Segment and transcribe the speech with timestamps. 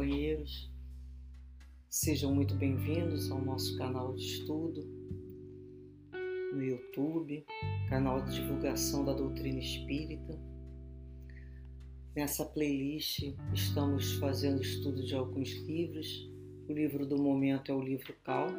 [0.00, 0.70] companheiros.
[1.90, 4.82] Sejam muito bem-vindos ao nosso canal de estudo
[6.54, 7.44] no YouTube,
[7.90, 10.40] canal de divulgação da doutrina espírita.
[12.16, 16.30] Nessa playlist estamos fazendo estudo de alguns livros.
[16.66, 18.58] O livro do momento é o livro Calmo,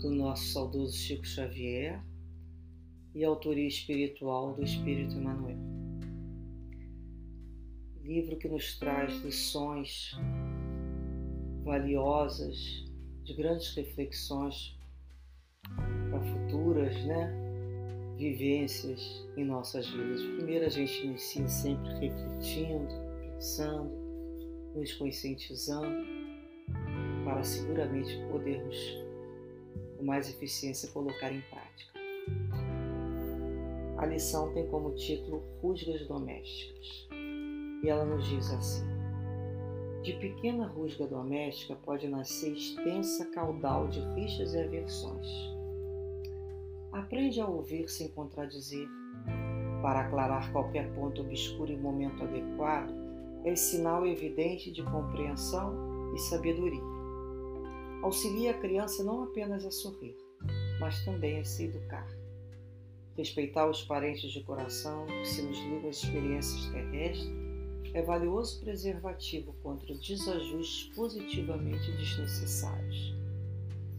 [0.00, 2.02] do nosso saudoso Chico Xavier,
[3.14, 5.69] e autoria espiritual do Espírito Emmanuel
[8.10, 10.18] livro que nos traz lições
[11.62, 12.84] valiosas,
[13.22, 14.76] de grandes reflexões
[16.10, 17.32] para futuras né,
[18.16, 20.22] vivências em nossas vidas.
[20.22, 22.88] Primeiro, a gente inicia sempre refletindo,
[23.22, 23.92] pensando,
[24.74, 26.04] nos conscientizando,
[27.24, 28.76] para seguramente podermos,
[29.96, 32.00] com mais eficiência, colocar em prática.
[33.98, 37.19] A lição tem como título Rusgas Domésticas.
[37.82, 38.84] E ela nos diz assim:
[40.02, 45.26] De pequena rusga doméstica pode nascer extensa caudal de rixas e aversões.
[46.92, 48.86] Aprende a ouvir sem contradizer.
[49.80, 52.92] Para aclarar qualquer ponto obscuro em momento adequado,
[53.44, 56.82] é sinal evidente de compreensão e sabedoria.
[58.02, 60.16] Auxilia a criança não apenas a sorrir,
[60.78, 62.06] mas também a se educar.
[63.16, 67.39] Respeitar os parentes de coração que se nos ligam às experiências terrestres
[67.92, 73.14] é valioso preservativo contra desajustes positivamente desnecessários.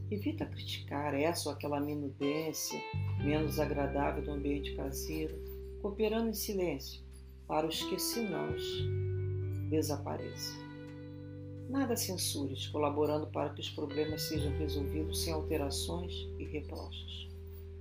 [0.09, 2.81] Evita criticar essa ou aquela minudência
[3.23, 5.36] menos agradável do ambiente caseiro,
[5.81, 7.02] cooperando em silêncio
[7.48, 8.64] para os que senãos
[9.70, 10.72] desapareçam.
[11.70, 17.30] Nada censures, colaborando para que os problemas sejam resolvidos sem alterações e reproches.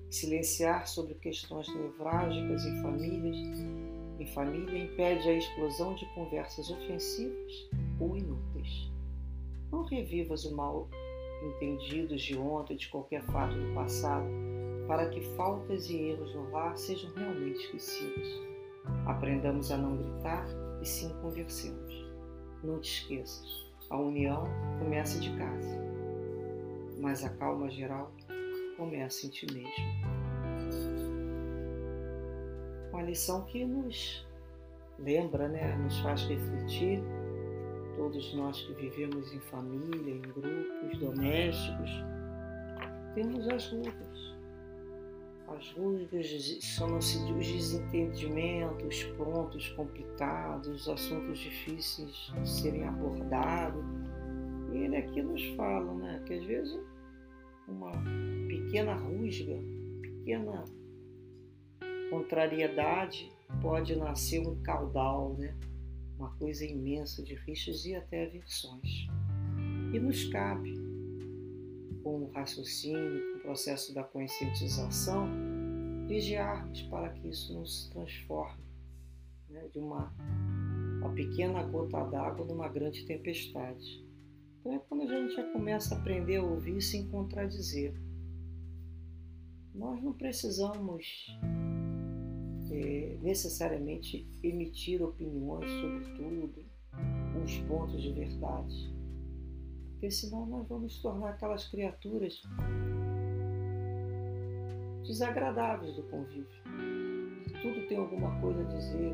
[0.09, 3.37] Silenciar sobre questões nevrálgicas em famílias
[4.21, 8.91] em família impede a explosão de conversas ofensivas ou inúteis.
[9.73, 10.89] Não revivas o mal
[11.43, 14.27] entendidos de ontem de qualquer fato do passado,
[14.87, 18.29] para que faltas e erros no lar sejam realmente esquecidos.
[19.07, 20.47] Aprendamos a não gritar
[20.83, 22.11] e sim conversemos.
[22.63, 24.45] Não te esqueças, a união
[24.79, 25.79] começa de casa,
[26.99, 28.13] mas a calma geral
[28.77, 30.20] começa em ti mesmo
[33.01, 34.27] uma lição que nos
[34.99, 37.03] lembra, né, nos faz refletir,
[37.97, 41.91] todos nós que vivemos em família, em grupos domésticos,
[43.15, 44.37] temos as rugas.
[45.49, 46.27] As rugas
[46.63, 53.83] chamam-se de os desentendimentos, os pontos complicados, os assuntos difíceis de serem abordados.
[54.73, 56.79] E ele aqui nos fala né, que às vezes
[57.67, 57.93] uma
[58.47, 59.59] pequena rusga,
[60.03, 60.65] pequena
[62.11, 63.33] contrariedade
[63.63, 65.57] pode nascer um caudal, né?
[66.19, 69.07] uma coisa imensa de rixas e até aversões.
[69.95, 70.75] E nos cabe,
[72.03, 75.29] com o raciocínio, com o processo da conscientização,
[76.07, 78.63] vigiarmos para que isso não se transforme
[79.49, 79.69] né?
[79.73, 80.13] de uma,
[80.99, 84.05] uma pequena gota d'água numa grande tempestade.
[84.61, 87.95] Então é quando a gente já começa a aprender a ouvir sem contradizer.
[89.75, 91.27] Nós não precisamos
[92.71, 96.65] é, necessariamente emitir opiniões sobre tudo,
[97.43, 98.95] uns pontos de verdade,
[99.93, 102.43] porque senão nós vamos tornar aquelas criaturas
[105.07, 106.47] desagradáveis do convívio.
[107.61, 109.13] Tudo tem alguma coisa a dizer,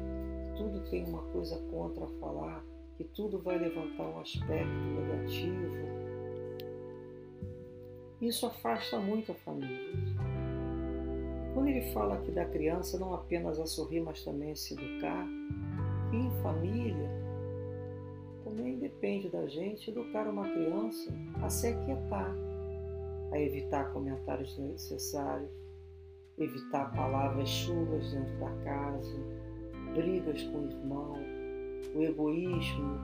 [0.57, 2.63] tudo tem uma coisa contra falar,
[2.97, 5.87] que tudo vai levantar um aspecto negativo.
[8.21, 10.36] Isso afasta muito a família.
[11.57, 15.27] Quando ele fala aqui da criança, não apenas a sorrir, mas também a se educar,
[16.13, 17.11] e em família,
[18.45, 21.11] também depende da gente educar uma criança
[21.43, 22.31] a se aquietar,
[23.33, 25.49] a evitar comentários desnecessários,
[26.37, 29.19] evitar palavras chulas dentro da casa,
[29.95, 31.15] brigas com o irmão,
[31.95, 33.01] o egoísmo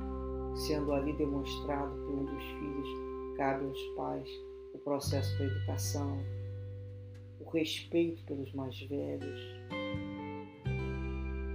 [0.57, 2.89] sendo ali demonstrado por um dos filhos,
[3.39, 4.29] cabe aos pais
[4.75, 6.42] o processo da educação,
[7.53, 9.41] respeito pelos mais velhos,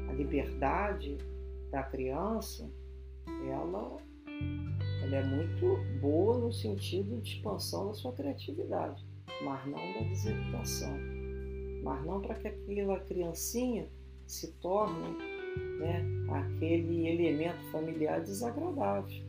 [0.10, 1.18] a liberdade
[1.72, 2.70] da criança,
[3.50, 3.98] ela,
[5.04, 9.06] ela é muito boa no sentido de expansão da sua criatividade,
[9.44, 10.98] mas não da deseducação.
[11.84, 13.90] Mas não para que aquela criancinha
[14.26, 15.18] se torne
[15.80, 19.26] né, aquele elemento familiar desagradável.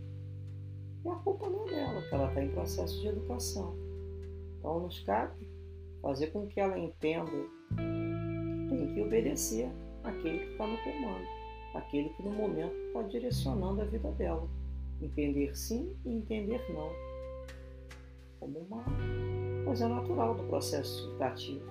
[1.04, 3.76] E a culpa não é dela, que ela está em processo de educação.
[4.58, 5.47] Então nos cabe
[6.02, 9.70] fazer com que ela entenda que tem que obedecer
[10.04, 11.26] aquele que está no comando,
[11.74, 14.48] aquele que no momento está direcionando a vida dela.
[15.00, 16.90] Entender sim e entender não.
[18.40, 18.84] Como uma
[19.64, 21.64] coisa natural do processo educativo.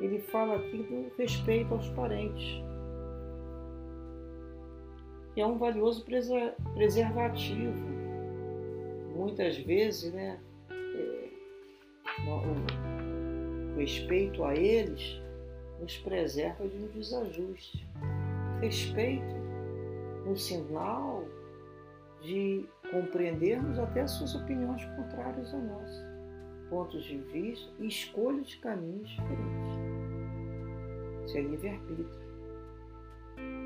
[0.00, 2.62] Ele fala aqui do respeito aos parentes.
[5.34, 6.04] Que é um valioso
[6.74, 7.88] preservativo.
[9.14, 10.40] Muitas vezes, né?
[12.26, 15.20] O respeito a eles
[15.80, 17.88] nos preserva de um desajuste.
[18.60, 19.34] Respeito,
[20.26, 21.24] um sinal
[22.20, 26.06] de compreendermos até as suas opiniões contrárias à nossa,
[26.68, 29.70] pontos de vista e escolha de caminhos diferentes.
[31.24, 32.20] Isso é livre-arbítrio.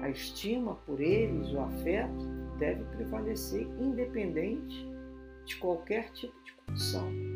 [0.03, 2.25] A estima por eles, o afeto,
[2.59, 4.87] deve prevalecer independente
[5.45, 7.34] de qualquer tipo de condição.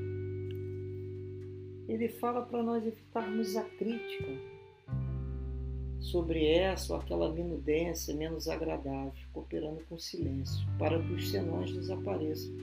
[1.89, 4.59] Ele fala para nós evitarmos a crítica,
[6.01, 12.55] sobre essa ou aquela minudência menos agradável, cooperando com silêncio, para que os senões desapareçam.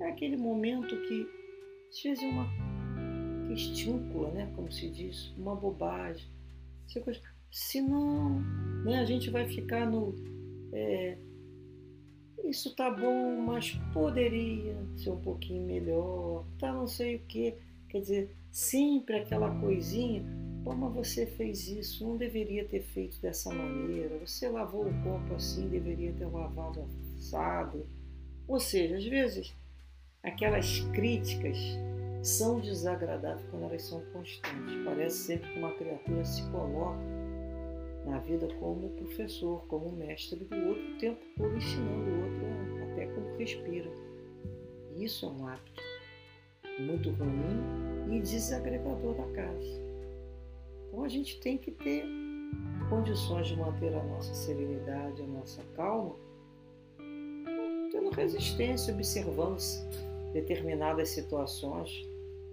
[0.00, 1.28] É aquele momento que,
[1.90, 2.48] às vezes, é uma
[3.48, 4.52] questúncula, né?
[4.54, 6.26] como se diz, uma bobagem.
[7.50, 8.40] Se não,
[8.84, 9.00] né?
[9.00, 10.14] a gente vai ficar no.
[10.72, 11.18] É,
[12.44, 17.54] isso tá bom, mas poderia ser um pouquinho melhor, tá não sei o que.
[17.88, 20.22] Quer dizer, sempre aquela coisinha
[20.68, 22.06] como você fez isso?
[22.06, 24.18] Não deveria ter feito dessa maneira.
[24.18, 26.86] Você lavou o copo assim, deveria ter lavado
[27.16, 27.86] assado.
[28.46, 29.54] Ou seja, às vezes
[30.22, 31.56] aquelas críticas
[32.22, 34.84] são desagradáveis quando elas são constantes.
[34.84, 37.00] Parece sempre que uma criatura se coloca
[38.04, 43.06] na vida como professor, como mestre do outro, o tempo todo ensinando o outro até
[43.06, 43.90] como respira.
[44.96, 45.87] Isso é um hábito
[46.78, 49.88] muito ruim e desagregador da casa.
[50.88, 52.04] Então a gente tem que ter
[52.88, 56.14] condições de manter a nossa serenidade, a nossa calma,
[57.90, 59.58] tendo resistência, observando
[60.32, 61.90] determinadas situações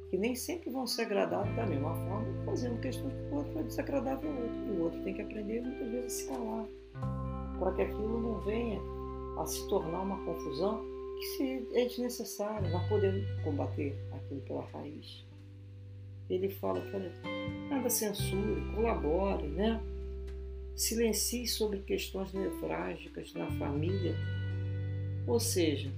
[0.09, 3.63] que nem sempre vão ser agradáveis da mesma forma, fazendo questão que o outro é
[3.63, 4.55] desagradável ao outro.
[4.55, 6.65] E o outro tem que aprender muitas vezes a se calar,
[7.59, 8.79] para que aquilo não venha
[9.37, 10.83] a se tornar uma confusão
[11.17, 13.95] que se é desnecessária, nós podemos combater
[14.25, 15.25] aquilo pela raiz
[16.29, 17.11] ele fala olha,
[17.69, 19.81] nada censure, colabore, né?
[20.75, 24.15] Silencie sobre questões nefrágicas na família.
[25.27, 25.91] Ou seja,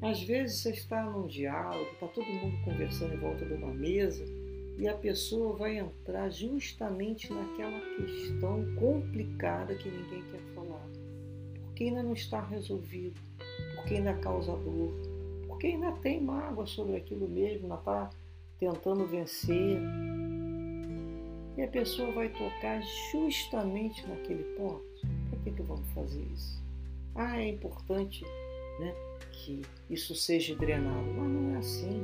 [0.00, 4.24] às vezes você está num diálogo, está todo mundo conversando em volta de uma mesa
[4.78, 10.88] e a pessoa vai entrar justamente naquela questão complicada que ninguém quer falar.
[11.64, 13.20] Porque ainda não está resolvido,
[13.76, 14.94] porque ainda causa dor,
[15.60, 18.10] porque ainda tem mágoa sobre aquilo mesmo, ainda está
[18.58, 19.78] tentando vencer.
[21.54, 22.80] E a pessoa vai tocar
[23.12, 24.82] justamente naquele ponto.
[25.28, 26.64] Por que, que vamos fazer isso?
[27.14, 28.24] Ah, é importante
[28.78, 28.94] né,
[29.32, 29.60] que
[29.90, 31.04] isso seja drenado.
[31.14, 32.02] Mas não é assim.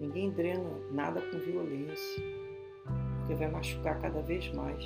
[0.00, 2.22] Ninguém drena nada com violência,
[3.18, 4.84] porque vai machucar cada vez mais.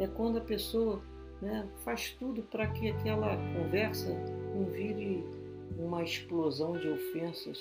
[0.00, 1.00] É quando a pessoa
[1.40, 4.12] né, faz tudo para que aquela conversa
[4.52, 5.24] não vire
[5.78, 7.58] uma explosão de ofensas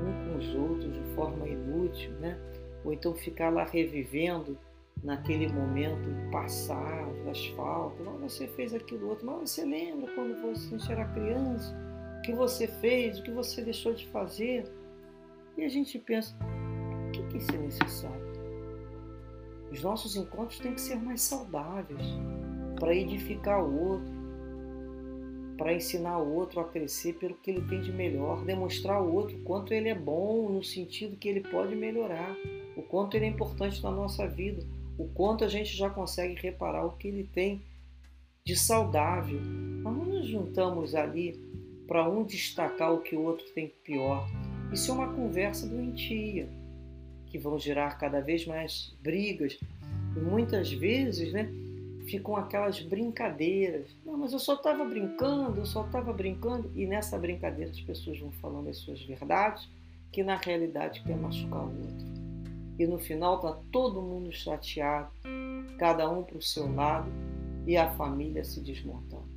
[0.00, 2.38] um com os outros de forma inútil, né?
[2.84, 4.58] ou então ficar lá revivendo
[5.02, 11.04] naquele momento passado, das faltas, você fez aquilo outro, mas você lembra quando você era
[11.08, 11.74] criança,
[12.18, 14.64] o que você fez, o que você deixou de fazer,
[15.56, 16.36] e a gente pensa,
[17.08, 18.32] o que, que isso é necessário?
[19.70, 22.06] Os nossos encontros têm que ser mais saudáveis,
[22.78, 24.11] para edificar o outro,
[25.62, 29.38] para ensinar o outro a crescer pelo que ele tem de melhor, demonstrar ao outro
[29.44, 32.36] quanto ele é bom no sentido que ele pode melhorar,
[32.76, 34.60] o quanto ele é importante na nossa vida,
[34.98, 37.62] o quanto a gente já consegue reparar o que ele tem
[38.44, 39.40] de saudável.
[39.40, 41.40] Nós não nos juntamos ali
[41.86, 44.28] para um destacar o que o outro tem pior.
[44.72, 46.48] Isso é uma conversa doentia,
[47.26, 49.60] que vão gerar cada vez mais brigas.
[50.16, 51.48] E muitas vezes, né,
[52.06, 53.96] ficam aquelas brincadeiras.
[54.04, 56.70] Não, mas eu só estava brincando, eu só estava brincando.
[56.74, 59.68] E nessa brincadeira as pessoas vão falando as suas verdades,
[60.10, 62.06] que na realidade quer machucar o outro.
[62.78, 65.10] E no final está todo mundo chateado,
[65.78, 67.10] cada um para o seu lado
[67.66, 69.30] e a família se desmontando.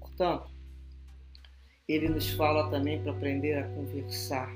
[0.00, 0.50] Portanto,
[1.88, 4.50] ele nos fala também para aprender a conversar.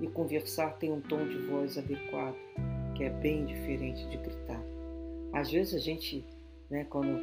[0.00, 2.36] E conversar tem um tom de voz adequado,
[2.94, 4.62] que é bem diferente de gritar.
[5.32, 6.24] Às vezes a gente
[6.70, 6.86] né?
[6.90, 7.22] Quando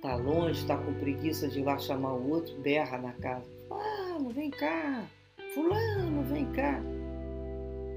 [0.00, 3.48] tá longe, tá com preguiça de ir lá chamar o outro, berra na casa.
[3.68, 5.04] Fulano, vem cá.
[5.54, 6.80] Fulano, vem cá.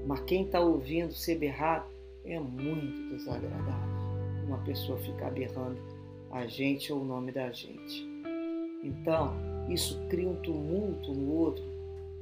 [0.06, 1.86] Mas quem tá ouvindo ser berrado
[2.24, 3.96] é muito desagradável.
[4.46, 5.78] Uma pessoa ficar berrando
[6.30, 8.06] a gente ou o nome da gente.
[8.82, 9.34] Então,
[9.68, 11.64] isso cria um tumulto no outro,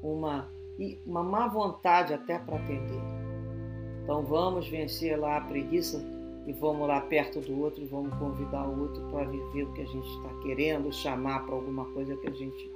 [0.02, 0.48] uma,
[1.06, 3.02] uma má vontade até para atender.
[4.02, 6.02] Então, vamos vencer lá a preguiça
[6.46, 9.80] e vamos lá perto do outro e vamos convidar o outro para viver o que
[9.80, 12.70] a gente está querendo, chamar para alguma coisa que a gente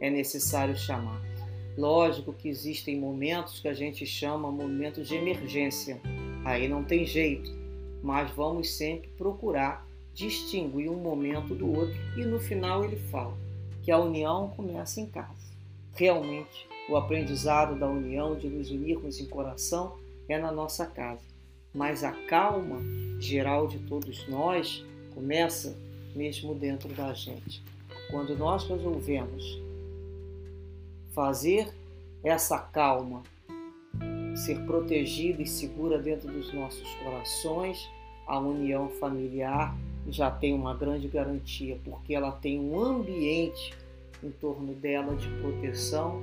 [0.00, 1.20] é necessário chamar.
[1.76, 6.00] Lógico que existem momentos que a gente chama momentos de emergência,
[6.44, 7.50] aí não tem jeito,
[8.02, 13.36] mas vamos sempre procurar distinguir um momento do outro e no final ele fala
[13.82, 15.50] que a união começa em casa.
[15.94, 19.96] Realmente, o aprendizado da união, de nos unirmos em coração,
[20.28, 21.29] é na nossa casa
[21.74, 22.80] mas a calma
[23.18, 24.84] geral de todos nós
[25.14, 25.76] começa
[26.14, 27.62] mesmo dentro da gente.
[28.10, 29.60] Quando nós resolvemos
[31.12, 31.72] fazer
[32.22, 33.22] essa calma
[34.34, 37.88] ser protegida e segura dentro dos nossos corações,
[38.26, 39.76] a união familiar
[40.08, 43.74] já tem uma grande garantia, porque ela tem um ambiente
[44.22, 46.22] em torno dela de proteção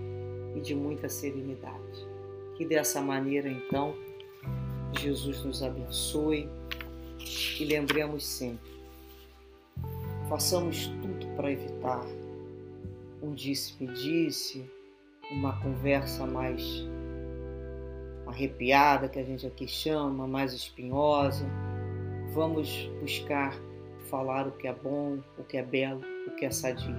[0.56, 2.08] e de muita serenidade.
[2.56, 3.94] Que dessa maneira, então,
[4.94, 6.50] Jesus nos abençoe
[7.60, 8.72] e lembremos sempre:
[10.29, 12.06] façamos tudo para evitar
[13.22, 14.70] um disse-me-disse,
[15.32, 16.86] uma conversa mais
[18.27, 21.46] arrepiada, que a gente aqui chama, mais espinhosa.
[22.34, 23.53] Vamos buscar
[24.10, 26.96] falar o que é bom, o que é belo, o que é sadio.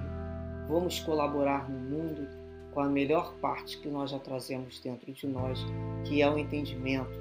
[0.67, 2.27] Vamos colaborar no mundo
[2.73, 5.65] com a melhor parte que nós já trazemos dentro de nós,
[6.05, 7.19] que é o entendimento,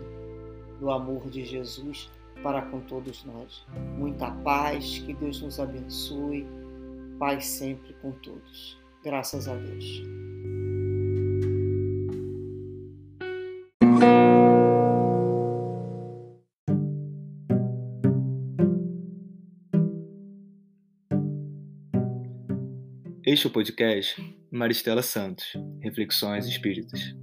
[0.79, 2.11] do amor de Jesus
[2.43, 3.67] para com todos nós.
[3.97, 6.47] Muita paz, que Deus nos abençoe,
[7.19, 8.79] paz sempre com todos.
[9.03, 10.03] Graças a Deus.
[23.25, 27.15] Este é o podcast Maristela Santos, Reflexões Espíritas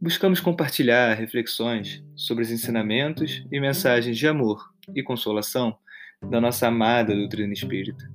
[0.00, 5.76] buscamos compartilhar reflexões sobre os ensinamentos e mensagens de amor e consolação
[6.30, 8.08] da nossa amada doutrina espírita.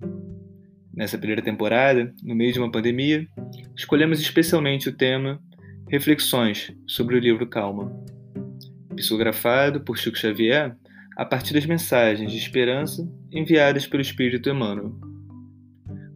[0.93, 3.27] Nessa primeira temporada, no meio de uma pandemia,
[3.75, 5.41] escolhemos especialmente o tema
[5.89, 7.91] Reflexões sobre o livro Calma,
[8.95, 10.75] psicografado por Chico Xavier
[11.17, 14.95] a partir das mensagens de esperança enviadas pelo Espírito Emmanuel.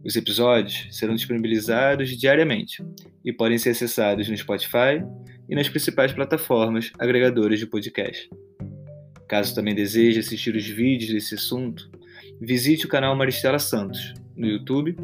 [0.04, 2.82] Os episódios serão disponibilizados diariamente
[3.24, 5.02] e podem ser acessados no Spotify,
[5.48, 8.28] e nas principais plataformas agregadoras de podcast.
[9.28, 11.90] Caso também deseje assistir os vídeos desse assunto,
[12.40, 14.96] visite o canal Maristela Santos no YouTube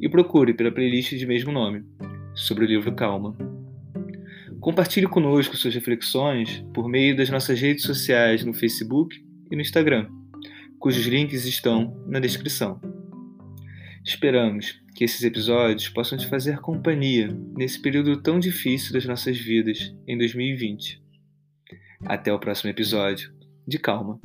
[0.00, 1.84] e procure pela playlist de mesmo nome,
[2.34, 3.36] sobre o livro Calma.
[4.60, 9.16] Compartilhe conosco suas reflexões por meio das nossas redes sociais no Facebook
[9.50, 10.08] e no Instagram,
[10.78, 12.80] cujos links estão na descrição.
[14.04, 19.94] Esperamos que esses episódios possam te fazer companhia nesse período tão difícil das nossas vidas
[20.06, 21.02] em 2020.
[22.06, 23.32] Até o próximo episódio.
[23.66, 24.20] De calma.